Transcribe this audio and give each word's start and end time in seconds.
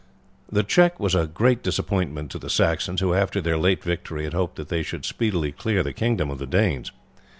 This 0.51 0.65
check 0.65 0.99
was 0.99 1.13
a 1.13 1.27
great 1.27 1.61
disappointment 1.61 2.31
to 2.31 2.39
the 2.39 2.49
Saxons, 2.49 3.01
who 3.01 3.13
after 3.13 3.39
their 3.39 3.59
late 3.59 3.83
victory 3.83 4.23
had 4.23 4.33
hoped 4.33 4.55
that 4.55 4.69
they 4.69 4.81
should 4.81 5.05
speedily 5.05 5.51
clear 5.51 5.83
the 5.83 5.93
kingdom 5.93 6.31
of 6.31 6.39
the 6.39 6.47
Danes. 6.47 6.91